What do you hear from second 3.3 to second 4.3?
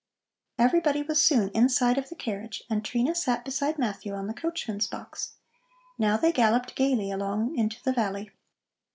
beside Matthew on